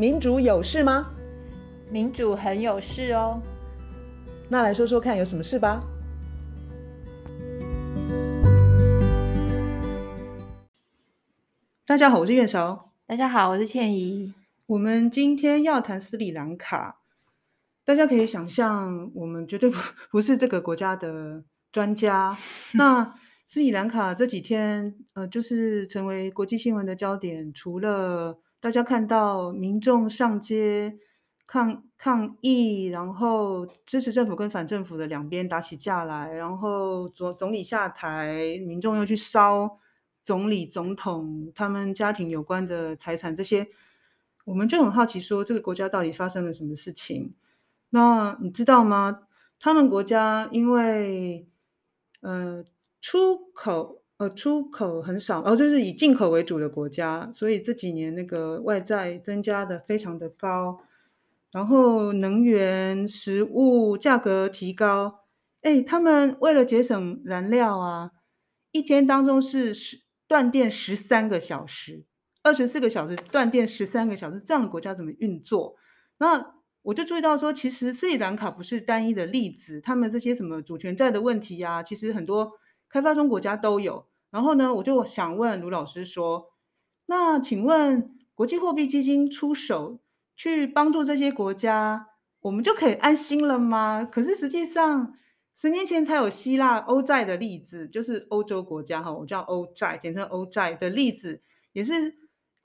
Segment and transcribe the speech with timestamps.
[0.00, 1.10] 民主有事吗？
[1.90, 3.42] 民主很有事哦。
[4.48, 5.80] 那来说说看，有什么事吧？
[11.84, 12.92] 大家好，我是苑韶。
[13.06, 14.32] 大家好，我是倩怡。
[14.66, 17.00] 我们今天要谈斯里兰卡。
[17.84, 19.78] 大家可以想象，我们绝对不
[20.12, 21.42] 不是这个国家的
[21.72, 22.38] 专家。
[22.74, 23.16] 那
[23.48, 30.98] 斯里兰卡这几天，呃，就是成为国际新闻的焦点，除了大家看到民众上街
[31.46, 39.78] 抗抗议，然后支持政府跟反政府的两边打起架来，然后总总理下台，民众又去烧
[40.24, 43.68] 总理、总统他们家庭有关的财产，这些
[44.44, 47.34] 我们就很好奇，说这个国家到底发生了什么事情？
[47.90, 49.22] 那你知道吗？
[49.60, 51.46] 他们国家因为
[52.20, 52.64] 呃
[53.00, 54.02] 出口。
[54.18, 60.80] 呃，出口很少，哦，就是以进口为主的国家，所以这几年那个外债增加的非常的高，
[61.52, 65.20] 然后能源、食物价格提高，
[65.62, 68.10] 哎，他们为了节省燃料啊，
[68.72, 72.04] 一天当中是十断电十三个小时，
[72.42, 75.76] 二十四个小时断电十三个小时，这样的国家怎么运作？
[76.18, 82.50] 那我就注意到说，其实斯里兰卡不是单一的例子，他们这些什么主权债的问题呀，其实很多。
[82.90, 86.50] 开发中国家都有，然后呢，我就想问卢老师说，
[87.06, 90.00] 那请问国际货币基金出手
[90.36, 92.08] 去帮助这些国家，
[92.40, 94.04] 我们就可以安心了吗？
[94.04, 95.14] 可是实际上，
[95.54, 101.40] 十年前才有希腊欧债的例子，就是欧洲国家哈，我叫欧债，简称欧债的例子，
[101.72, 102.14] 也是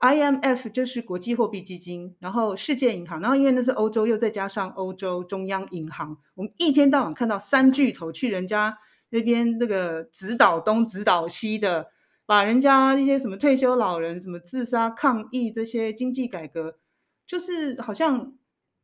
[0.00, 8.76] IMF，就是国际货币基金，然后世界银行，然后因为那是欧洲，又再加上欧洲中央银行，我们一天到晚看到三巨头去人家。
[9.14, 11.86] 那边那个指导东指导西的，
[12.26, 16.80] 把人家一些什么退休老人、什么自杀抗议这些经济改革，
[17.24, 18.36] 就是好像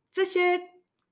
[0.09, 0.57] 这些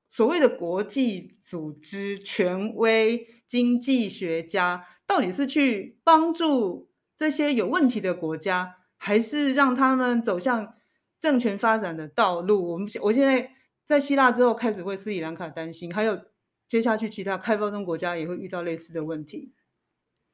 [0.09, 10.75] 所谓的国际组织权威经济学家，到底是去帮助这些有问题的国家，还是让他们走向
[11.19, 12.71] 政权发展的道路？
[12.71, 13.51] 我们我现在
[13.83, 16.17] 在希腊之后，开始为斯里兰卡担心，还有。
[16.69, 19.51] 接下去，其他开发中国家也会遇到类似的问题。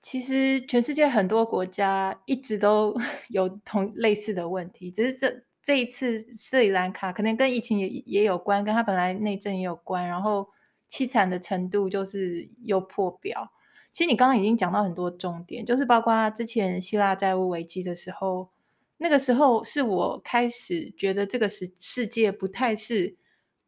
[0.02, 2.96] 其实，全世界很多国家一直都
[3.30, 10.50] 有同类似的问题，只是这这一次斯里兰卡可能跟疫情也也有关，跟他本来内政也有关，然后
[10.92, 13.50] 凄惨的程度就是又破表。
[13.94, 18.50] 其实你刚刚已经讲到很多重点，就是包括之前希腊债务危机的时候，
[18.98, 23.16] 那个时候是我开始觉得这个世世界不太是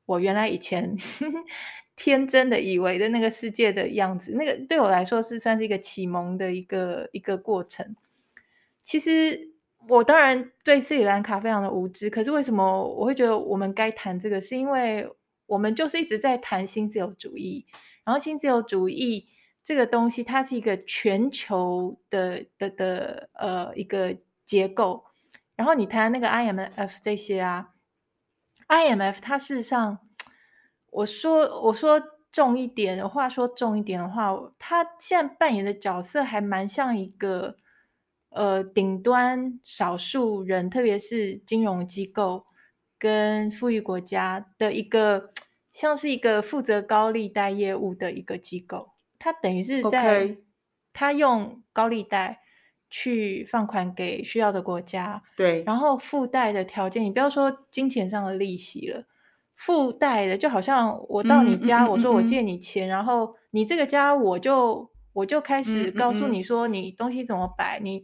[0.08, 0.98] 我原来以前。
[2.00, 7.96] 天真的以为的那个世界的样子，那个对我来说是算是一个启蒙的一个一个过程。
[8.84, 9.50] 其实
[9.90, 14.40] 我当然对斯里兰卡非常的无知，可是为什么我会觉得我们该谈这个？
[14.40, 15.10] 是因为
[15.48, 17.66] 我们就是一直在谈新自由主义，
[18.04, 19.28] 然后新自由主义
[19.64, 24.16] 这个东西，它是一个全球的的的呃一个
[24.46, 25.04] 结构。
[25.56, 27.70] 然后你谈那个 IMF 这些啊
[28.68, 30.00] ，IMF 它事实上。
[30.90, 32.02] 我说，我说
[32.32, 37.58] 重一点，话说重一点的话，它现在扮演的角色还蛮像一个，
[38.30, 42.46] 呃，顶端少数人，特别是金融机构
[42.98, 45.32] 跟富裕国家的一个，
[45.72, 48.94] 像是一个负责高利贷业务的一个机构。
[49.20, 50.38] 它等于是在.
[50.94, 52.42] 他用高利贷
[52.90, 59.04] 去放款给需要的国家，对，然后附带的条件，你不要说金钱上的利息了。
[59.56, 68.04] 附带的就好像我到你家，嗯、我说我借你钱，嗯嗯嗯、然后你这个家我就我就开始告诉你说你东西怎么摆，你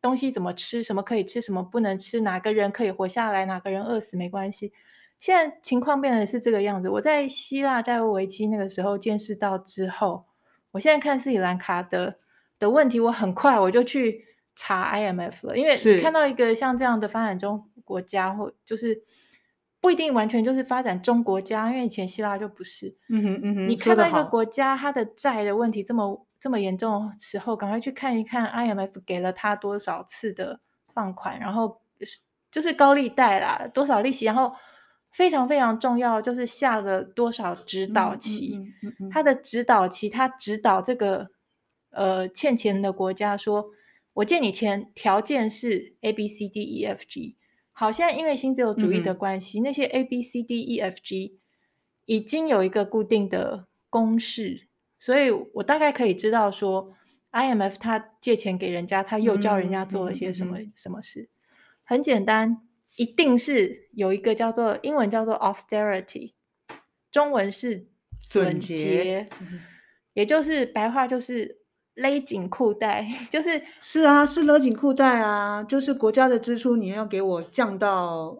[0.00, 4.72] 东西怎么吃，什么可以吃，什么不能吃，哪个人可以活下来，哪个人饿死没关系。
[5.20, 6.88] 现在情况变得是这个样子。
[6.88, 10.24] 我在希腊债务危机那个时候见识到之后，
[10.72, 12.18] 我现在看斯里兰卡的
[12.58, 14.24] 的问题，我很快我就去
[14.54, 19.02] 查 IMF 了，因为你看到一个像这样的发展中国家或就是。
[19.78, 22.96] 不一定完全就是发展中国家，因为以前希腊就不是。
[23.08, 30.58] 嗯哼嗯哼，你看到一个国家它的债的问题这么这么严重的时候，赶快去看一看 IMF 给了他多少次的
[30.92, 31.80] 放款，然后
[32.50, 34.52] 就是高利贷啦，多少利息，然后
[35.12, 38.56] 非常非常重要，就是下了多少指导期。
[38.56, 41.30] 嗯嗯嗯嗯、他的指导期，他指导这个
[41.96, 43.70] 呃欠钱的国家说，
[44.12, 47.36] 我借你钱，条件是 A B C D E F G。
[47.72, 51.38] 好现在因为新自由主义的关系，嗯、那些 A B C D E F G
[52.06, 56.94] 已经有一个固定的公式，所以我大概可以知道说
[57.30, 61.28] ，I M F 他借钱给人家，他又教人家做了些什么、嗯嗯嗯、什么事。
[61.84, 62.62] 很简单，
[62.96, 66.32] 一定是有一个叫做英文叫做 austerity，
[67.10, 67.86] 中文是
[68.18, 69.28] 准节，
[70.14, 71.58] 也就是白话就是
[71.96, 78.38] 勒紧裤带， 就是是啊，是勒紧裤带啊，就是国家的支出你要给我降到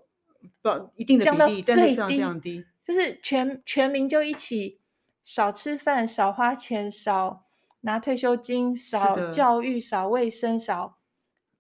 [0.62, 4.78] 不一定的比例，但是这样降低，就是全全民就一起
[5.24, 7.44] 少吃饭、少花钱、少
[7.80, 10.98] 拿退休金、少教育、少卫生、少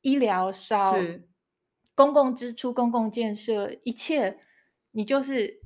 [0.02, 0.94] 医疗、少。
[1.98, 4.36] 公共支出、公共建设，一切
[4.90, 5.62] 你就是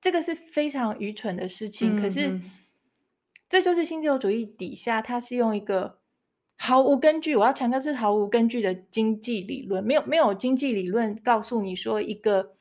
[0.00, 1.94] 这个是非常愚蠢的事情。
[1.94, 2.40] 嗯、可是，
[3.48, 5.98] 这就是新自由主义底下，它是用一个
[6.56, 9.84] 毫无根据，我要强调是毫无根据的经济理论。
[9.84, 12.52] 没有没有经济理论告诉你说，一个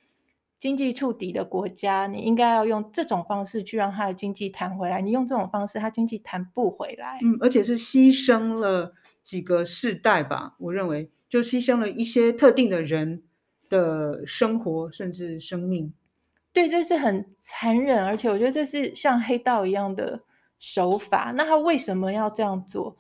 [0.59, 5.01] 经济触底的国家，你应该要用这种方式去让它的经济弹回来。
[5.01, 7.19] 你用这种方式，它经济弹不回来。
[7.23, 8.93] 嗯，而且是牺牲了
[9.23, 11.11] 几个世代吧，我认为。
[11.27, 13.23] 就牺牲了一些特定的人
[13.67, 15.91] 的生活，甚至生命。
[16.53, 20.21] 对，这是很残忍，而且我觉得这是像黑道一样的
[20.59, 21.31] 手法。
[21.35, 22.97] 那他为什么要这样做？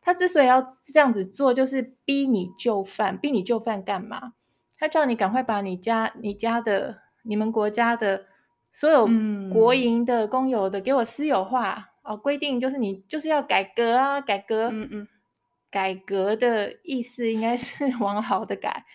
[0.00, 0.62] 他之所以要
[0.92, 3.18] 这样子做，就是逼你就范。
[3.18, 4.32] 逼你就范干嘛？
[4.78, 8.26] 他叫你赶快把你家、你家的、你们国家的
[8.72, 9.08] 所有
[9.52, 12.16] 国营的、公有的给我私有化哦。
[12.16, 14.70] 规定就是你就是要改革啊，改革。
[14.70, 15.08] 嗯嗯。
[15.70, 18.86] 改革的意思应该是 往好的改，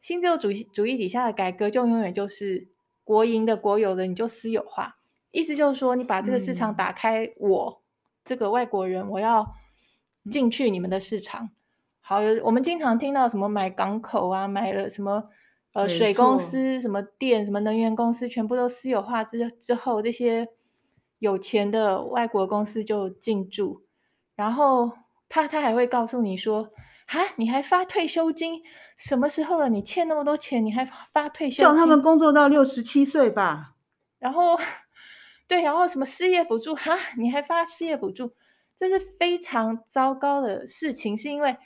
[0.00, 2.68] 新自由主义主义底下的改革就永远就是
[3.02, 4.95] 国营的、国有的，你就私有化。
[5.38, 7.76] 意思就是说，你把这个市场打开，我、嗯、
[8.24, 9.54] 这个外国人我要
[10.30, 11.50] 进去你们的市场。
[12.00, 15.24] 好，我们经常听到什么买港口啊，买了什么
[15.74, 20.48] 呃水公司、什么电、什么能源公司，全部都私有化之之后，这些
[21.18, 23.82] 有钱的外国公司就进驻，
[24.34, 24.92] 然后。
[25.28, 26.70] 他他还会告诉你说
[27.10, 28.62] ：“啊，你还发退休金？
[28.96, 29.68] 什么时候了？
[29.68, 31.64] 你欠那么多钱，你还发退休金？
[31.64, 33.74] 叫他们工作到六十七岁吧。
[34.20, 34.56] 然后，
[35.48, 36.74] 对，然后什么失业补助？
[36.76, 38.32] 哈，你还发失业补助？
[38.76, 41.16] 这是非常糟糕的事情。
[41.16, 41.56] 是因为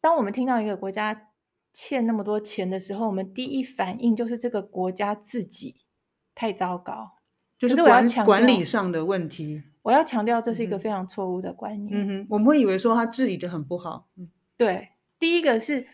[0.00, 1.28] 当我们听到一个国家
[1.72, 5.76] 欠那么多钱的时候，我们第一反应就是这个国家自己
[6.34, 7.12] 太糟糕，
[7.58, 11.94] 就是管管理上的问题。”我要强调，这是一个非常错误的观念。
[11.94, 14.08] 嗯哼，我们会以为说他治理的很不好。
[14.16, 14.88] 嗯，对，
[15.20, 15.86] 第一个是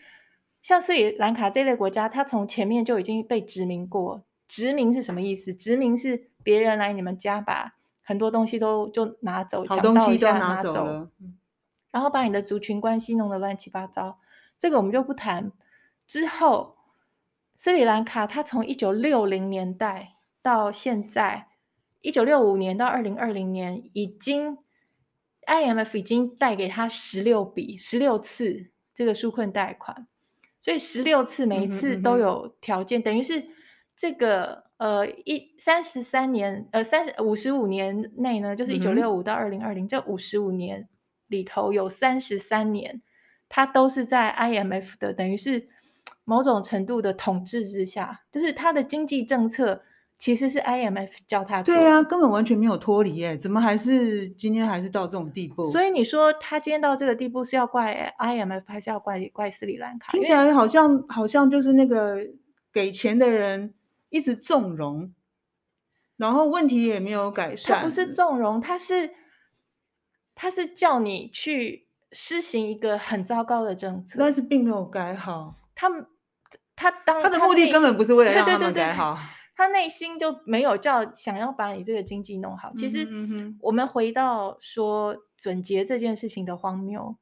[0.63, 4.25] 像斯里兰卡这类国家，它从前面就已经被殖民过。
[4.53, 5.51] 殖民是什么意思？
[5.51, 7.73] 殖民是别人来你们家，把
[8.03, 11.09] 很多东西都就拿走，抢东西都拿走了，
[11.89, 14.19] 然后把你的族群关系弄得乱七八糟。
[14.59, 15.51] 这个我们就不谈。
[16.05, 16.75] 之后，
[17.55, 21.47] 斯里兰卡它从一九六零年代到现在。
[22.01, 24.57] 一九六五年到二零二零年，已经
[25.47, 30.05] IMF 已经贷给他十六笔、十六次这个纾困贷款，
[30.59, 33.47] 所以十六次每一次都有条件，嗯哼嗯哼，等于是
[33.95, 40.87] 这个呃一三十三年呃三十五十五年内呢，就是一九六五到二零二零这五十五年
[41.27, 43.01] 里头有三十三年，
[43.49, 45.67] 它都是在 IMF 的等于是
[46.25, 49.83] 某种程度的统治之下，就是它的经济政策。
[50.15, 55.65] 其实是 IMF 叫它做，对啊，根本完全没有脱离耶，怎么还是今天还是到这种地步？
[55.65, 60.13] 所以你说他今天到这个地步是要怪 IMF 还是要怪怪斯里兰卡？
[60.13, 62.19] 听起来好像好像就是那个
[62.71, 63.73] 给钱的人
[64.13, 65.11] 一直纵容，
[66.17, 67.77] 然后问题也没有改善。
[67.77, 69.09] 他不是纵容，他是
[70.35, 75.55] 他是叫你去施行一个很糟糕的政策，但是并没有改好。
[75.73, 75.89] 他
[76.75, 79.15] 他当他的目的根本不是为了让他们改好。
[79.15, 82.71] 对对对对他内心就没有叫想要把你这个经济弄好。
[82.75, 83.07] 其实，
[83.61, 87.17] 我们回到说准结这件事情的荒谬，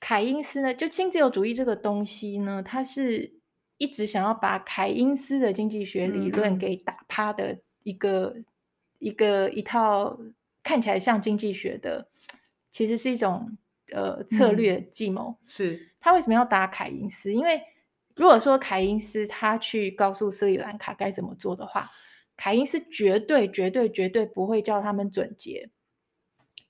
[0.00, 3.40] 凯因斯呢，就新自由主义这个东西呢，它是
[3.78, 8.44] 一直想要把凯因斯的经济学理论给打趴的一个、嗯、
[8.98, 10.18] 一个一套
[10.62, 12.08] 看起来像经济学的，
[12.70, 13.56] 其实是一种
[13.92, 15.36] 呃策略计谋。
[15.40, 15.92] 嗯、是。
[16.00, 17.32] 他为什么要打凯因斯？
[17.32, 17.60] 因为
[18.14, 21.90] 如果说凯因斯他去告诉斯里兰卡该怎么做的话，
[22.36, 25.68] 凯因斯绝对绝对绝对不会叫他们准结，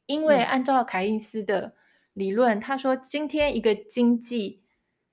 [0.06, 1.74] 因为按照凯因斯的
[2.14, 4.62] 理论，他说今天一个经济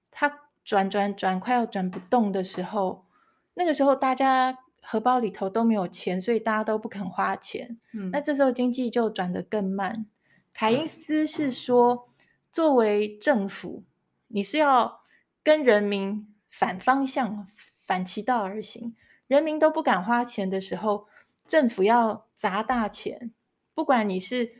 [0.09, 3.05] 它转转转快要转不动的时候，
[3.53, 10.05] 那个时候大家荷包里头都没有钱，所以大家都不肯花钱，嗯，那这时候经济就转得更慢。
[10.53, 12.09] 凯因斯是说，
[12.51, 13.83] 作为政府，
[14.27, 15.01] 你是要。
[15.45, 17.49] 跟人民反方向、
[17.85, 18.95] 反其道而行，
[19.27, 21.05] 人民都不敢花钱的时候，
[21.45, 23.33] 政府要砸大钱。
[23.73, 24.53] 不管你是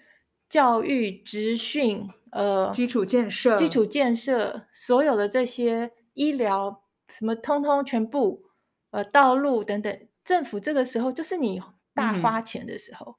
[0.49, 8.45] 教育、职训、呃，基础建设、基础建设，所有的这些医疗、什么通通全部
[8.89, 11.61] 呃道路等等，政府这个时候就是你
[11.93, 13.17] 大花钱的时候，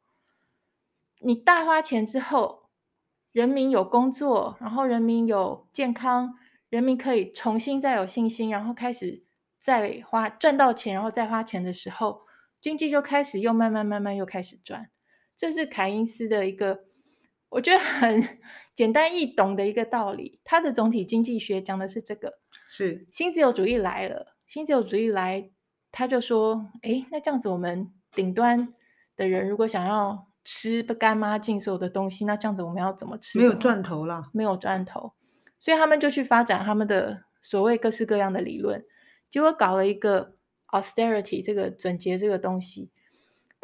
[1.21, 2.71] 嗯、你大花钱之后，
[3.31, 6.35] 人民有工作，然后人民有健康，
[6.69, 9.23] 人民可以重新再有信心，然后开始
[9.61, 12.23] 再花赚到钱，然后再花钱的时候，
[12.61, 14.91] 经济就开始又慢慢慢慢又开始转。
[15.37, 16.87] 这是凯因斯的一个。
[17.55, 18.21] 我觉得很
[18.75, 25.53] 简单易懂的一个道理，他的总体经济学讲的是这个，是新自由主义来了，新自由主义来，
[25.93, 28.75] 他就说，哎，那这样子我们顶端
[29.15, 33.39] 的人如果想要吃不干妈净所有的东西，那这样子我们要怎么吃？
[33.39, 35.13] 没有赚头了，没有赚头，
[35.61, 38.85] 所以他们就去发展他们的所谓各式各样的理论，
[39.31, 40.35] 结果搞了一个
[40.73, 42.91] austerity 这个准节这个东西。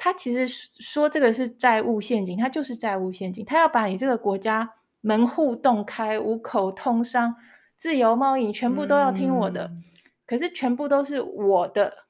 [0.03, 3.45] 他其实说这个是债务陷阱，他就是债务陷阱。
[3.45, 7.37] 他要把你这个国家门户洞开，五口通商，
[7.77, 9.67] 自由贸易，全部都要听我的。
[9.67, 9.85] 嗯、
[10.27, 12.07] 可是全部都是我的，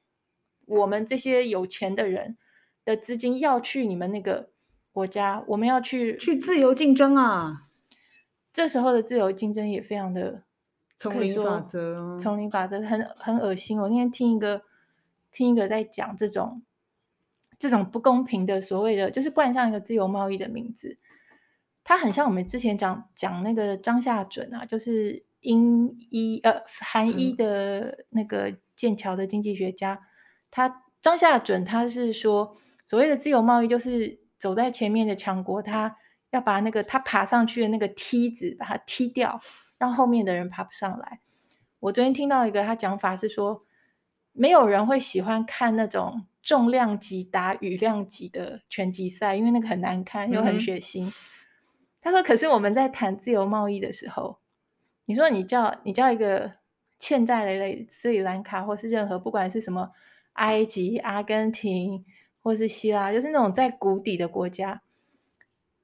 [0.66, 2.38] 我们这些有钱的人
[2.84, 4.50] 的资金要去你们那个
[4.92, 7.66] 国家，我们要去去自由竞争啊。
[8.52, 10.44] 这时候的自由竞争也非常的
[10.96, 13.80] 丛林法则，丛林法则很很恶心。
[13.80, 14.62] 我那天听一个
[15.32, 16.62] 听一个在讲这种。
[17.60, 20.96] 这种不公平的所谓的，就是冠上一个自由贸易的名字，
[21.84, 30.00] 它很像我们之前讲讲那个张夏准啊，就是英一呃韩医的那个剑桥的经济学家，嗯、
[30.50, 35.94] 他张夏准他是说，所谓的自由贸易就是走在前面的强国，他
[36.30, 39.38] 要把那个他爬上去的那个梯子把它踢掉，
[39.76, 41.20] 让后面的人爬不上来。
[41.80, 43.66] 我昨天听到一个他讲法是说，
[44.32, 46.24] 没有人会喜欢看那种。
[46.42, 51.06] 重量级打羽量级的拳击赛，因为那个很难看又很血腥。
[51.06, 51.12] 嗯、
[52.00, 54.38] 他说：“可是我们在谈自由贸易的时候，
[55.04, 56.52] 你说你叫你叫一个
[56.98, 59.90] 欠债累累斯里兰卡，或是任何不管是什么
[60.34, 62.04] 埃及、阿根廷
[62.42, 64.82] 或是希腊，就是那种在谷底的国家，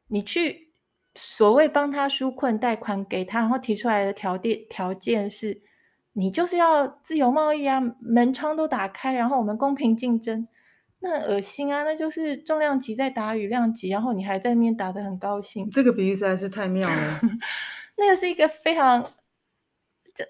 [0.09, 0.71] 你去
[1.15, 5.63] 所谓帮他纾困贷款给他，然后提出来的条件条件是。”
[6.19, 10.49] 你就是要自由贸易啊，门窗都打开，然后我们公平竞争，
[11.01, 11.85] 那很恶心啊！
[11.85, 15.69] 那就是重量级在打羽量级，然后你还在那边打得很高兴。
[15.71, 17.21] 这个比喻实在是太妙了。
[17.99, 19.13] 那个是一个非常，
[20.15, 20.25] 这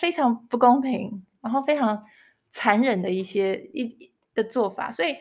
[0.00, 2.04] 非常不公平，然后非常
[2.50, 4.90] 残忍的一些一的做法。
[4.90, 5.16] 所以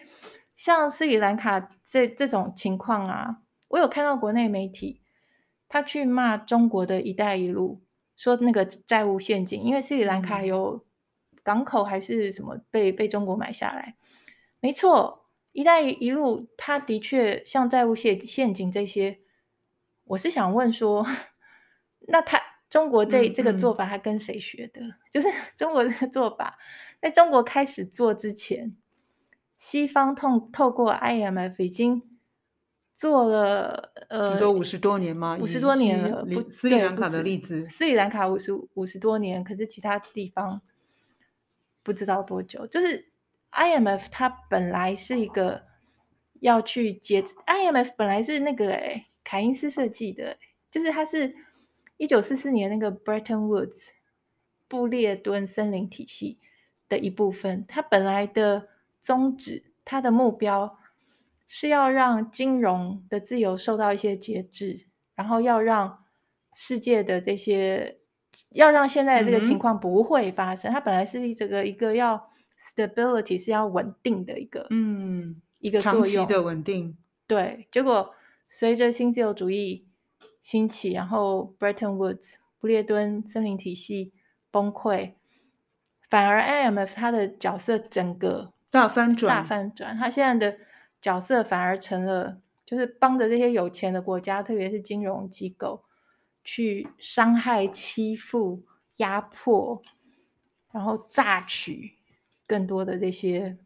[0.55, 5.03] 像斯里兰卡这这种情况啊，我有看到国内媒体
[5.70, 7.84] 他去骂中国的一带一路。
[8.22, 10.86] 说那个债务陷阱，因为斯里兰卡有
[11.42, 13.96] 港口还是什么被被中国买下来，
[14.60, 19.22] 没错，一带一路它的确像债务陷陷阱这些，
[20.04, 21.04] 我是想问说，
[22.01, 24.82] 那他中国这这个做法他跟谁学的？
[25.12, 26.60] 就是中国这个做法，
[27.01, 28.78] 在中国开始做之前，
[29.58, 32.11] 西方透透过 IMF 已经。
[33.01, 35.36] 做了呃，你说五十多年吗？
[35.41, 40.62] 五十多年了，不，斯里兰卡的例子，斯里兰卡五十五十多年，可是其他地方
[41.81, 42.67] 不知道多久。
[42.67, 43.08] 就是
[43.53, 45.63] IMF 它本来是一个
[46.41, 50.38] 要去接，IMF 本来是那个诶凯因斯设计的，
[50.70, 51.34] 就是它是
[51.98, 53.88] 一九四四年那个 Bretton Woods
[54.67, 56.38] 布列敦森林体系
[56.88, 58.67] 的一部分，它本来的
[59.01, 60.77] 宗旨，它的目标。
[61.53, 66.05] 是要让金融的自由受到一些节制，然后要让
[66.55, 68.00] 世界的这些，
[68.51, 70.72] 要让现在的这个情况不会发生。
[70.72, 76.98] 嗯、它本来是这个一个要 stability 是要稳定的一个，嗯，一个作用，长期的稳定。
[77.27, 78.15] 对，结果
[78.48, 79.86] 随着新自由主义
[80.41, 84.13] 兴起，然后 Bretton Woods 不列敦森林体系
[84.51, 85.15] 崩溃，
[86.10, 90.58] 反而 IMF 它的角色整个大翻转，大翻转，它现在的。
[91.01, 95.84] 角色反而成了，就是帮着这些有钱的国家，特别是金融机构，
[96.43, 98.62] 去伤害、欺负、
[98.98, 99.81] 压迫，
[100.72, 101.93] 然后榨取
[102.46, 103.58] 更多的这些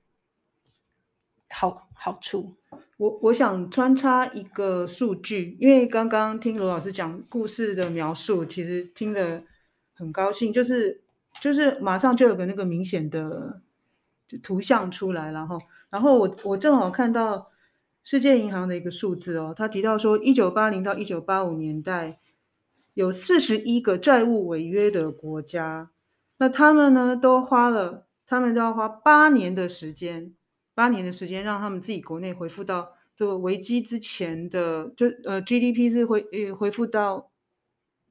[1.49, 2.55] 好好处。
[2.95, 9.43] 我我想穿插一个数据，因为刚刚听罗老师讲故事的描述，其实听得
[9.93, 11.01] 很高兴，就是
[11.41, 13.61] 就是马上就有个那个明显的
[14.41, 15.59] 图像出来，然后。
[15.95, 17.49] 然后我我正好看到
[18.03, 22.19] 世界银行的一个数字哦，他提到说，一九八零到一九八五年代
[22.95, 25.89] 有四十一个债务违约的国家，
[26.35, 30.33] 那他们呢都花了，他们都要花八年的时间，
[30.73, 37.31] 八年的时间让他们自己国内恢复到这个危机之前的，就呃 GDP 是恢呃恢复到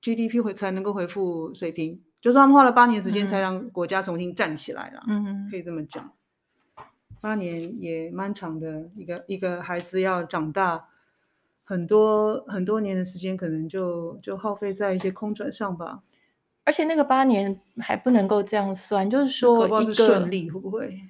[0.01, 5.03] GDP 回才能够恢复水平，就是他们花了八年时间才让国家重新站起来了。
[5.07, 6.11] 嗯，可以这么讲，
[7.25, 10.89] 八年也蛮长的，一个一个孩子要长大，
[11.65, 16.03] 很多很多年的时间可能就就耗费在一些空转上吧。
[16.65, 21.01] 而且那个八年还不能够这样算，就是说一个顺利会不会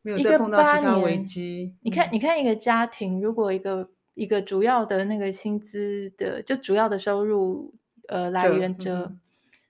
[0.00, 1.74] 没有再碰到其他危机？
[1.82, 7.74] 你看，你看一个家庭，如果一个一个主要的那个薪资的，就主要的收入
[8.08, 9.20] 呃来源者，嗯、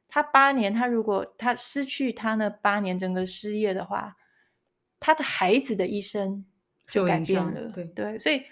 [0.07, 4.17] 他八年，他如果他失去他那八年整个失业的话，
[5.03, 6.45] 他的孩子的一生
[6.87, 7.69] 就改变了。
[7.73, 8.43] 对对，所以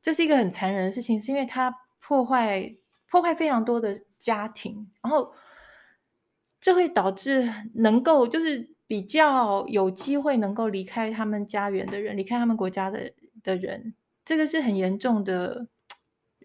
[0.00, 2.74] 这是一个很残忍的事情，是因为他破坏
[3.08, 5.32] 破坏非常多的家庭，然后。
[6.64, 13.94] 这会导致能够就是比较有机会能够离开他们家园的人，离开他们国家的的人，
[14.24, 15.66] 这个是很严重的，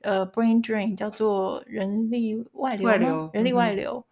[0.01, 4.04] 呃，brain drain 叫做人力外流，外流，人力外流。
[4.08, 4.10] 嗯、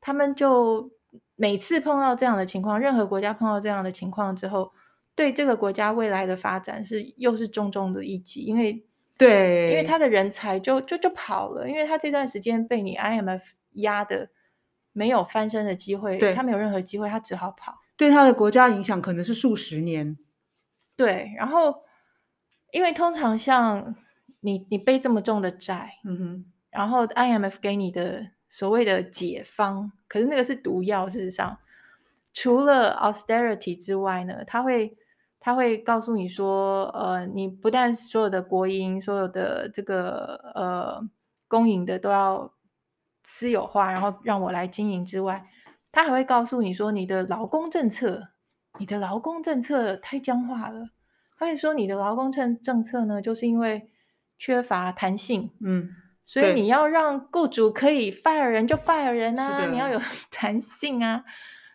[0.00, 0.90] 他们就
[1.36, 4.72] 每次碰到这样的情况，任何国家碰到这样的情况之后，
[5.14, 8.84] 对这个国家未来的发展是又是重重的一击，因为
[9.18, 14.30] 对，因为他的人才就就就跑了，因为他这段时间被你 IMF 压的。
[14.94, 17.78] 没有翻身的机会，对他没有任何机会，他只好跑。
[17.96, 20.18] 对他的国家影响可能是数十年。
[20.96, 21.74] 对，然后
[22.72, 23.94] 因为通常像
[24.40, 31.08] 你，你背这么重的债，嗯哼，然后 IMF 给你的所谓的解方，可是那个是毒药。
[31.08, 31.56] 事实上，
[32.34, 34.96] 除了 austerity 之外呢，他会
[35.40, 41.08] 他会告诉你说，呃，你不但所有的国营、所有的这个呃
[41.48, 42.52] 公营的都要。
[43.24, 45.46] 私有化，然后让我来经营之外，
[45.92, 48.30] 他还会告诉你说，你的劳工政策，
[48.80, 50.88] 你的劳工政策太僵化了。
[51.38, 53.88] 他会说，你的劳工政政策呢，就是因为
[54.36, 55.90] 缺乏弹性，嗯，
[56.32, 60.00] 所以你要让雇主可以 fire 人就 fire 人啊，你要有
[60.32, 61.22] 弹性啊。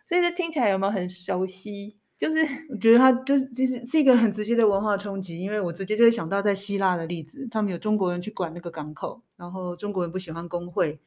[0.04, 1.96] 所以这听起来有没有很熟悉？
[2.16, 2.38] 就是
[2.68, 10.98] 我觉得他就是其实是一个很直接的文化冲击，因为我直接就会想到在希腊的例子，他们有中国人去管那个港口，然后中国人不喜欢工会。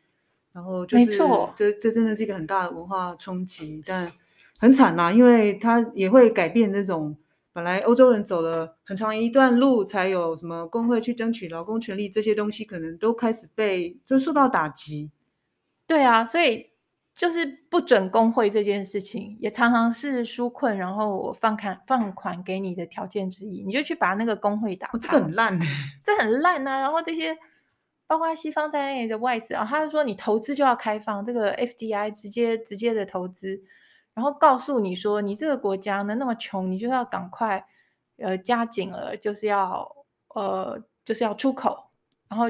[0.53, 4.09] 然后就是，没错，这这真的是一个很大的文化冲击，但
[4.59, 7.17] 很惨呐，因为它也会改变那种
[7.53, 15.11] 本来欧洲人走了很长一段路才有什么工会去争取劳工权利这些东西，可能都开始被就受到打击。
[15.87, 16.71] 对啊，所以
[17.13, 25.59] 就是不准工会这件事情，也常常是纾困，然后我放款放款给你的条件之一，你就去把那个工会打这个很烂，
[26.03, 27.37] 这很烂啊，然后这些。
[28.07, 33.61] 包括西方在内的外资啊，他就说你投资就要开放这个 FDI 直接直接的投资，
[34.13, 37.65] 然后告诉你说你这个国家呢那么穷，你就要赶快
[38.17, 39.89] 呃加紧了，就是要
[40.35, 41.89] 呃就是要出口，
[42.29, 42.45] 然后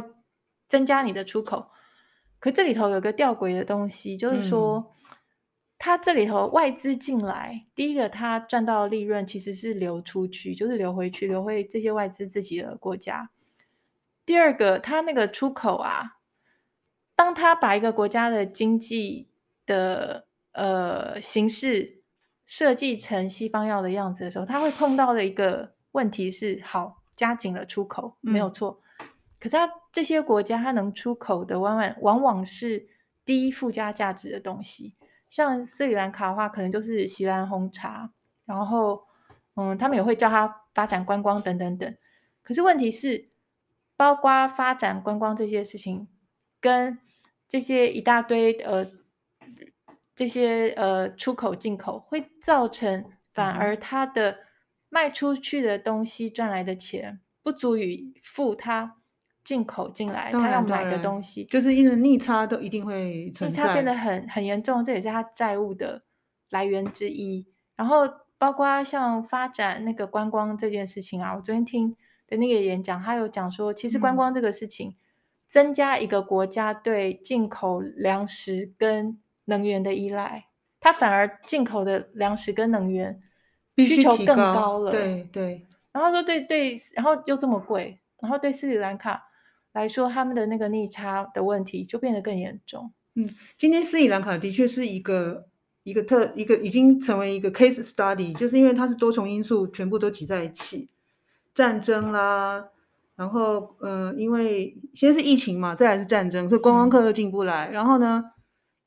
[0.67, 1.67] 增加你的出口。
[2.39, 4.95] 可这里头有个吊诡的东西，就是说，
[5.77, 13.29] 它、嗯、这里头外资进来，第一个它赚到的利润其实是流出去，就是流回去，流回这些外资自己的国家。
[14.25, 16.17] 第二个，它那个出口啊，
[17.15, 19.29] 当他把一个国家的经济
[19.67, 22.03] 的呃形式
[22.45, 28.81] 设计成西方要的样子的时候，他会碰到的一个问题是：好，加紧了出口，没有错。
[28.99, 29.07] 嗯、
[29.39, 32.87] 可是他这些国家，他能出口的往往往往是
[33.25, 34.95] 低附加价值的东西，
[35.29, 38.11] 像斯里兰卡的话，可能就是锡兰红茶，
[38.45, 39.03] 然后
[39.55, 41.95] 嗯，他们也会叫它发展观光等等等。
[42.41, 43.31] 可是问题是。
[43.97, 46.07] 包括发展观光这些事情，
[46.59, 46.97] 跟
[47.47, 48.83] 这些一大堆呃，
[50.15, 54.37] 这些呃出口进口会造成，反而它的
[54.89, 58.97] 卖出去的东西赚来的钱不足以付他
[59.43, 66.03] 进口进来他要买的东西，就是因为逆差都一定会存在，逆差变得很很严重，这也是他债务的
[66.49, 67.47] 来源之一。
[67.75, 71.95] 然后包括像发展那个观光这件事情啊，我昨天听。
[72.27, 74.95] 的那个演讲，他有讲说，其实观光这个事情，嗯、
[75.47, 79.19] 增加一个国家对进口粮食跟
[79.51, 80.45] 能源的依赖，
[80.79, 83.21] 它反而进口的粮食跟能源
[83.77, 84.89] 需求更高了。
[84.89, 85.67] 对对。
[85.91, 89.21] 然后说对对，然后又这么贵，然后对斯里兰卡
[89.73, 92.93] 来说，他们的那个逆差的问题就变得更严重。
[93.15, 95.47] 嗯，今天斯里兰卡的确是一个
[95.83, 100.89] 一个特一个已经成为一个 case study，就是因为它是多重因素全部都挤在一起。
[101.53, 102.65] 战争啦，
[103.17, 107.67] 然后呃，因为先是疫情嘛，再来是战争，所以观光客都进不来。
[107.67, 108.23] 嗯、然后呢，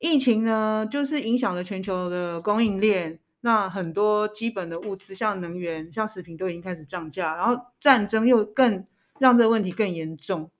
[0.05, 7.35] 疫情呢，就是影响了全球的供应链，那很多基本的物资，像能源、像食品，都已经开始涨价。
[7.35, 8.85] 然后战争又更
[9.17, 10.51] 让这个问题更严重，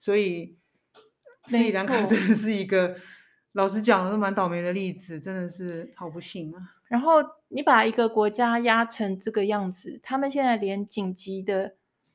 [0.00, 0.56] 所以
[1.48, 2.96] 斯里兰卡 真的是一个
[3.52, 6.76] 老实讲，是蛮倒霉的例子，真的是好不幸啊。
[6.88, 7.16] 然后
[7.48, 11.74] 你把一个国家压成这个样子，他们现在连紧急的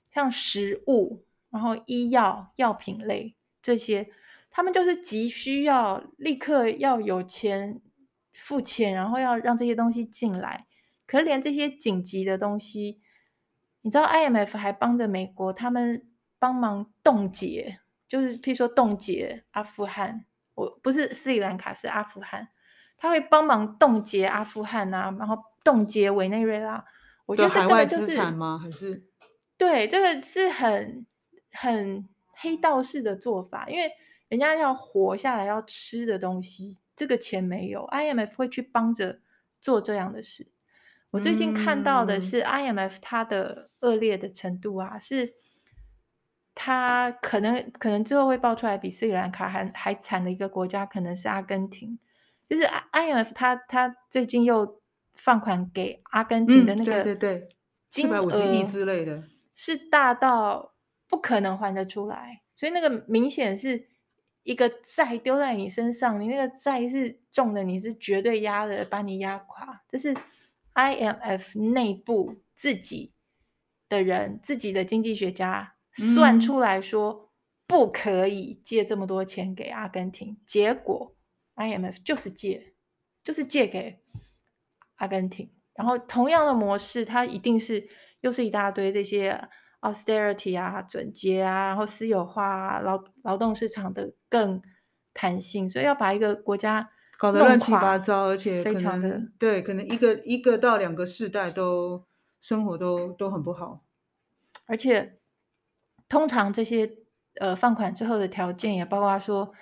[0.10, 4.10] 像食物，然后医药药品类这些，
[4.49, 7.81] 他们就是急需要立刻要有钱
[8.33, 10.65] 付钱，然后要让这些东西进来。
[11.05, 12.99] 可是连这些紧急的东西，
[13.81, 16.07] 你知道 IMF 还帮着美国，他们
[16.38, 20.25] 帮忙冻结，就是譬如说冻结阿富汗。
[20.55, 22.49] 我不是斯里兰卡，是阿富汗，
[22.97, 26.83] 他会帮忙冻结阿富汗啊，然后冻结委内瑞拉。
[27.25, 28.59] 我觉得这根本就是海外资产吗？
[28.62, 29.05] 还是
[29.57, 31.05] 对，这个是很
[31.53, 33.89] 很黑道式的做法，因为
[34.29, 39.19] 人家要活下来要吃的东西，这个钱没有，IMF 会去帮着
[39.59, 40.47] 做这样的事。
[41.11, 45.33] 我最近看到的是 IMF 它的恶劣的程度啊，嗯、是。
[46.61, 51.97] 它可能可能之后会爆出来，比斯里兰卡还还惨的一个国家，可能是阿根廷。
[52.49, 54.81] 就是 IMF 他他最近又
[55.13, 57.49] 放款给阿根廷的那个，对对对，
[57.87, 59.23] 四百五十亿之类的，
[59.55, 60.73] 是大到
[61.07, 62.41] 不可能还得出来。
[62.55, 63.87] 所以那个明显是
[64.43, 69.84] 一个债丢在你身上，你那个债是重的，你是绝对压的，把你压垮。
[69.88, 70.15] 这是
[70.73, 73.13] IMF 内部自己
[73.88, 75.75] 的人，自己的经济学家。
[75.91, 77.32] 算出来说
[77.67, 81.15] 不可以借这么多钱给阿根廷，结果
[81.56, 82.73] IMF 就是借，
[83.21, 83.99] 就是借给
[84.95, 85.52] 阿根廷。
[85.73, 87.89] 然后同样的模式，它一定是
[88.21, 89.49] 又是一大堆这些
[89.81, 94.61] austerity 啊、准结啊，然后私有化啊、劳劳动市场的更
[95.13, 102.03] 弹性，所以要把一个国家搞得乱七八糟，而且非常的对，可能一个一个到两个世代都
[102.41, 103.83] 生活都都很不好，
[104.65, 105.15] 而且。
[106.07, 106.91] 通常这些
[107.35, 109.53] 呃放款之后的条件也包括说，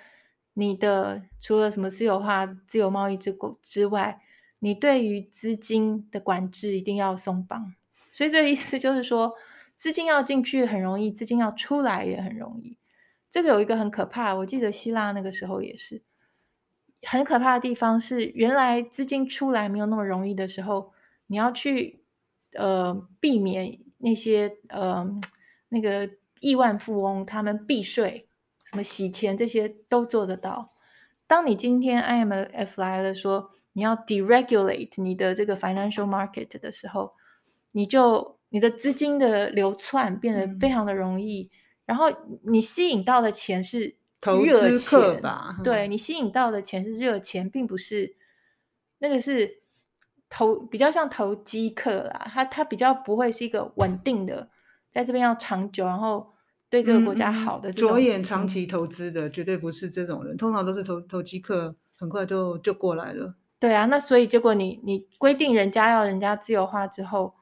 [0.54, 4.22] 你的除了什么私有化、自由贸易之之外，
[4.60, 7.74] 你对于资金的管制一定要松绑。
[8.10, 9.34] 所以这个意思就是说，
[9.78, 12.76] 资金要进去很容易，资金要出来也很容易。
[13.30, 16.02] 这个有一个很可怕，我记得希腊那个时候也是
[17.02, 20.92] 很可怕的地方是，原来资金出来没有那么容易的时候，
[21.28, 22.02] 你要去
[22.54, 25.06] 呃避免那些呃
[25.68, 26.10] 那个。
[26.40, 28.28] 亿万富翁他们避税、
[28.64, 30.70] 什么洗钱这些都做得到。
[31.26, 37.14] 当你今天 IMF 来了，说你要 deregulate 你的这个 financial market 的时候，
[37.72, 41.50] 你就你的资金的流窜变得非常的容易，嗯、
[41.86, 42.06] 然后
[42.44, 45.58] 你吸引到的钱是热钱投资客吧？
[45.62, 48.16] 对，你吸引到的钱是热钱，并不是
[48.98, 49.62] 那个是
[50.28, 54.48] 投比较像投机客啦，他他比较不会是一个稳定的。
[54.90, 56.34] 在这边要长久，然后
[56.70, 60.36] 对这个国家好的着眼长期投资的，绝对不是这种人。
[60.36, 63.34] 通常都是投投机客，很快就就过来了。
[63.60, 67.34] 对啊，那所以结果你你规定人家要人家自由化之后，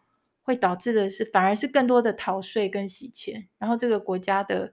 [0.47, 4.73] 会导致的是反而是更多的逃税跟洗钱，然后这个国家的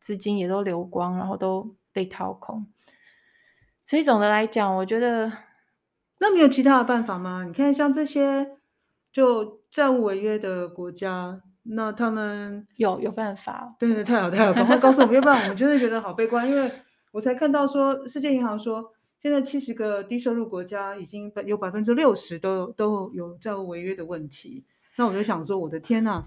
[0.00, 2.66] 资金也都流光，然后都被掏空。
[3.84, 5.32] 所以总的来讲，我觉得
[6.20, 7.44] 那没有其他的办法吗？
[7.44, 8.56] 你看像这些
[9.12, 11.42] 就债务违约的国家。
[11.70, 13.76] 那他们有有办法？
[13.78, 16.48] 对对，太好太好，赶快告诉我们，要不然我们就是觉得好悲观。
[16.48, 16.72] 因为
[17.10, 24.64] 我才看到说，世界银行说，现在七十个低收入国家已经有百分之六十都都有债务违约的问题。
[24.98, 26.26] 那我就想说，我的天呐，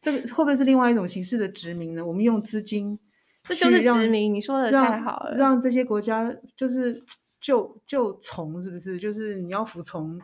[0.00, 2.04] 这个会不会是另外一种形式的殖民呢？
[2.04, 2.98] 我们用资金，
[3.44, 4.32] 这就是殖民。
[4.32, 7.04] 你说的太好了，让这些国家就是
[7.38, 8.98] 就就从是不是？
[8.98, 10.18] 就是你要服从，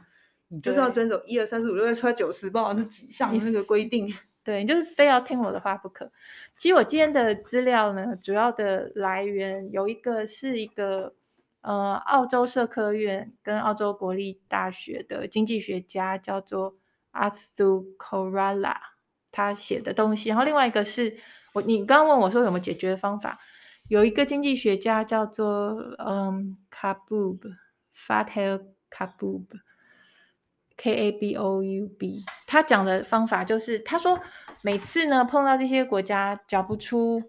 [0.48, 4.10] 你就是要遵守一二三四五六七八九十，不管是几项那个规定。
[4.42, 6.10] 对，你就是非要听我的话不可。
[6.56, 11.14] 其实我今天的资料呢，主要的来源有一个是一个
[11.60, 16.74] 呃澳洲社科院跟澳洲国立大学的经济学家叫做
[17.14, 18.76] Arthur Koralla
[19.30, 21.16] 他写的东西，然后另外一个是
[21.52, 23.38] 我你刚刚问我说有没有解决的方法，
[23.88, 27.38] 有一个经济学家叫做嗯 Kaboub
[27.96, 29.44] Fathel Kaboub
[30.76, 34.18] K A B O U B，他讲的方法就是，他说
[34.62, 37.22] 每次呢碰到这些国家缴不出，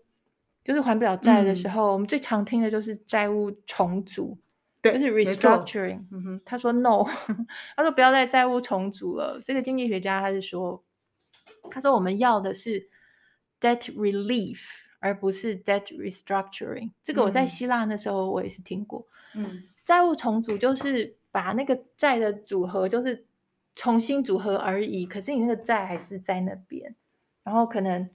[0.64, 4.38] 就是还不了债的时候，嗯、我们最常听的就是债务重组，
[4.92, 6.06] 对，就是 restructuring。
[6.12, 7.04] 嗯哼，他说 no，
[7.76, 9.42] 他说不要再债务重组了。
[9.44, 10.84] 这个经济学家他是说，
[11.70, 12.88] 他说我们要的是
[13.60, 14.62] debt relief，
[15.00, 16.92] 而不是 debt restructuring。
[17.02, 19.08] 这个我在希腊那时候我也是听过。
[19.34, 23.26] 嗯，债务重组就是把那个债的组合就是。
[23.78, 26.96] 重新组合而已，可是你那个债还是在那边，
[27.44, 28.10] 然后可能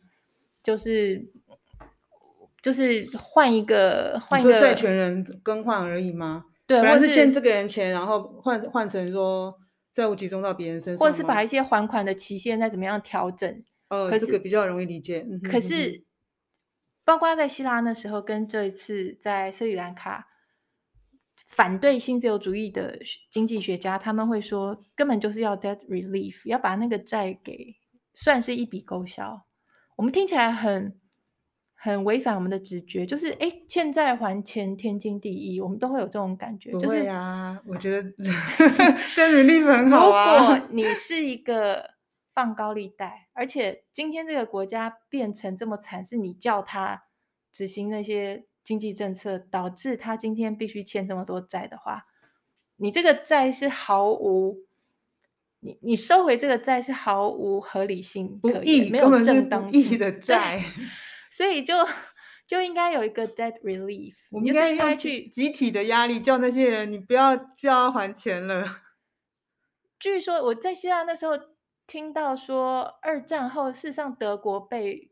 [0.62, 1.22] 就是
[2.62, 6.46] 就是换一个换一个债权人更换而已吗？
[6.70, 9.52] 对，或者是欠这个人钱，然后换换成说
[9.92, 13.64] 债务集中到别人身上，或者是把一些还款的期限再怎么样调整。
[13.88, 15.26] 呃，这个比较容易理解。
[15.28, 16.04] 嗯、可是，
[17.04, 20.28] 包括在希腊那时候，跟这一次在斯里兰卡，
[21.48, 27.74] 反对新自由主义的经济学家，他们会说，根本就是要 debt relief，要把那个债给
[28.14, 29.44] 算是一笔勾销。
[29.96, 30.96] 我们听起来很
[31.83, 36.73] 很违反我们的直觉，就是哎，欠债还钱天经地义，我们都会有这种感觉。
[36.73, 38.12] 不会啊，我觉得
[39.16, 40.38] 这履历很好啊。
[40.38, 41.90] 如果 你是一个
[42.35, 47.05] 放高利贷，而且今天这个国家变成这么惨，是你叫他
[47.51, 48.45] 执行那些。
[48.62, 52.07] 经济政策导致他今天必须欠这么多债的话，
[52.77, 54.59] 你这个债是毫无，
[55.61, 60.62] 你你收回这个债是毫无合理性可言，不义，没有正当性的债，
[61.31, 61.75] 所以就
[62.47, 68.64] 就应该有一个 debt relief，我们应该要去集体的压力，叫那些人你不要就要还钱了。
[69.99, 71.33] 据说我在希腊那时候
[71.87, 75.11] 听到说，二战后事实上德国被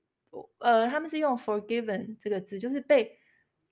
[0.59, 3.17] 呃他们是用 forgiven 这个字，就是被。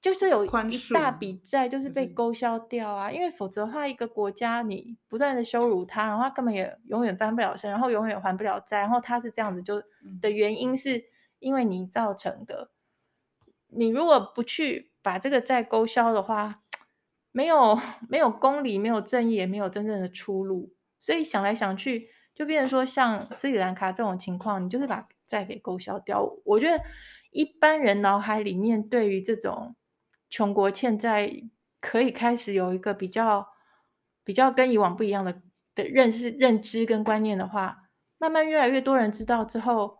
[0.03, 0.49] 就是有一
[0.93, 3.11] 大笔债，就是被勾销掉啊！
[3.11, 9.83] 因为否则的话，一个国家你不断的羞辱他，然后他根本也永远翻不了身，然后永远还不了债，然后他是这样子就
[10.21, 11.03] 的原因是
[11.38, 12.70] 因为你造成的。
[13.68, 16.62] 你如果不去把这个债勾销的话，
[17.33, 20.75] 没有没有公理，没有正义，也没有真正的出路。
[21.01, 26.37] 所以想来想去，就变成说像斯里兰卡这种情况，你就是把债给勾销掉。
[26.44, 26.83] 我觉得
[27.31, 29.77] 一般人脑海里面对于这种。
[30.29, 31.31] 穷国欠债
[31.81, 33.46] 可以开始有一个比较
[34.25, 35.40] 比较跟以往不一样的
[35.72, 37.85] 的认识、认知跟观念的话，
[38.18, 39.99] 慢慢越来越多人知道之后，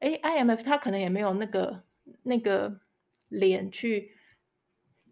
[0.00, 1.82] 哎，IMF 他可能也没有那个
[2.22, 2.80] 那个
[3.28, 4.12] 脸去，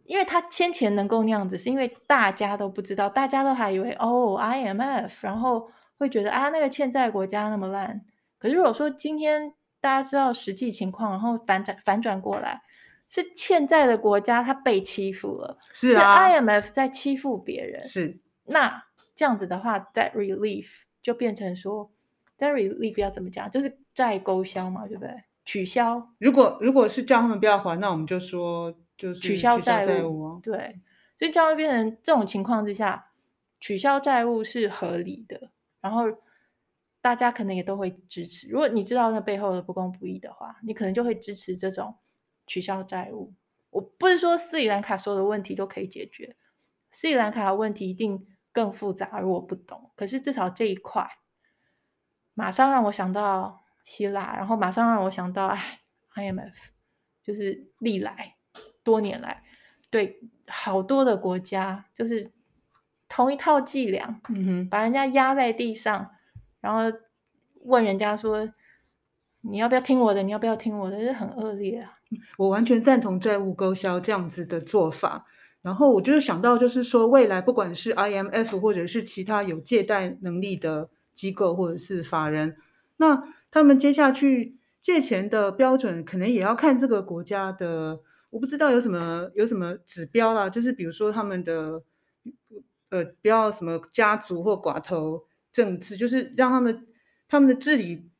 [0.05, 8.05] 因为他先前能够那样子，是因为大家都不知道，大家都还以为哦，IMF，然后会觉得啊，那个欠债国家那么烂。
[8.39, 12.63] 可是如果说今天大家知道实际情况，然后反转反转过来。
[13.15, 15.59] 是欠债的国家，他被欺负了。
[15.71, 17.87] 是啊，是 IMF 在欺负别人。
[17.87, 21.92] 是，那这样子的话，debt relief 就变成说
[22.51, 23.51] relief 要怎么讲？
[23.51, 25.15] 就是债勾销嘛，对不对？
[25.45, 26.11] 取消。
[26.19, 30.37] 如果如果是叫他们不要还，那我们就说就是取消债务。
[30.37, 30.81] 务对，
[31.19, 33.11] 所以这样会变成这种情况之下，
[33.61, 35.51] 取消债务是合理的。
[35.81, 36.05] 然后
[37.01, 38.49] 大家可能也都会支持。
[38.49, 41.95] 如果你知道那背后的不公不义的话，你可能就会支持这种。
[42.45, 43.33] 取消债务，
[43.71, 46.35] 我不是说斯里兰卡所有的问题都可以解决，
[46.91, 49.93] 斯里兰卡的问题一定更复杂，而我不懂。
[49.95, 51.09] 可是至少这一块，
[52.35, 55.81] 马上让我想到希腊，然后马上让我想到，哎
[56.15, 56.53] ，IMF，
[57.23, 58.37] 就是历来
[58.83, 59.43] 多年来
[59.91, 62.31] 对好多的国家，就是
[63.09, 66.11] 同一套伎俩，嗯哼，把人家压在地上，
[66.61, 66.99] 然后
[67.65, 68.49] 问人家说，
[69.43, 70.23] 你要不要听我的？
[70.23, 70.99] 你要不要听我的？
[70.99, 71.99] 这是很恶劣啊。
[72.37, 75.27] 我完全赞同债务勾销这样子的做法，
[75.63, 82.57] 然后我就是想到，就是说未来不管是 IMF 或者是其他有借贷能力的机构或者是法人，
[82.97, 91.83] 那他们接下去借钱的标准可能也要看这个国家的，我不知道有什么有什么指标啦，就是比如说他们的
[92.91, 96.87] 呃不要什么家族或寡头政治，就是让他们
[97.29, 98.11] 他们的治理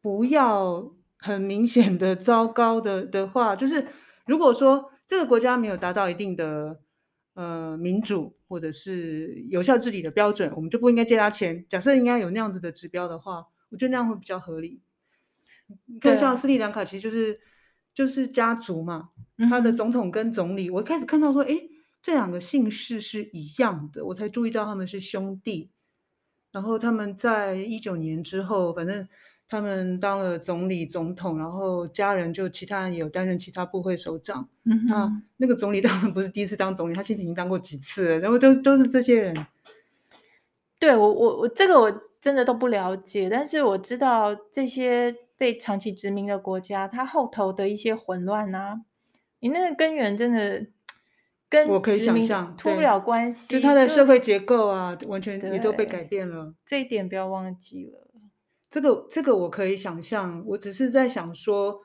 [0.00, 0.92] 不要。
[1.20, 3.84] 很明显的糟糕的的话，就是
[4.24, 6.78] 如果说这个国家没有达到一定的
[7.38, 11.64] 呃民主或者是有效治理的标准，我们就不应该借他钱。
[11.68, 14.80] 假设应该有那样子的指标的话，我觉得那样会比较合理。
[15.84, 17.40] 你看，像斯里兰卡其实就是
[17.94, 19.10] 就是家族嘛，
[19.48, 21.54] 他的总统跟总理，我一开始看到说，哎，
[22.02, 25.70] 这两个姓氏是一样的，我才注意到他们是兄弟。
[26.50, 29.08] 然后他们在一九年之后，反正。
[29.48, 34.48] 他们当了总理、总统，然后家人就其他人也有担任其他部会首长。
[34.64, 38.18] 嗯，那那个总理 当然不是第一次当总理，他其实已经当过几次了。
[38.18, 39.46] 然后都都是这些人。
[40.78, 48.82] 对我，我我这个我真的都不了解，但是我知道这些被长期殖民的国家，它后头的一些混乱啊，
[49.40, 50.66] 你那个根源真的
[51.48, 56.54] 跟我可以想象脱不了关系，就它的社会结构啊，完全也都被改变了。
[56.66, 58.07] 这一点不要忘记了。
[58.70, 61.80] 这个这个我可以想象，我只是在想说，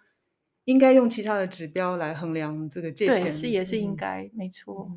[0.66, 4.92] 应该用其他的指标来衡量这个借钱，对，是也是应该，嗯、没错。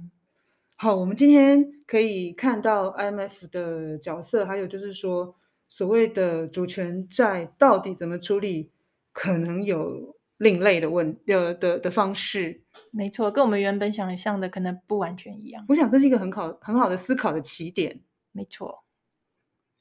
[0.76, 5.34] 好，我们今天可以看到 IMF 的角色，还有就是说，
[5.68, 8.70] 所谓的主权债到底怎么处理，
[9.12, 12.62] 可能有另类的问的的的方式。
[12.90, 15.64] 没错，跟我们原本想象的可能不完全一样。
[15.68, 18.02] 我想这是一个很好很好的思考的起点。
[18.32, 18.84] 没错。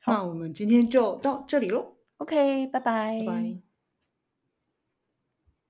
[0.05, 1.94] 那我们今天就到这里喽。
[2.17, 3.64] OK，拜拜。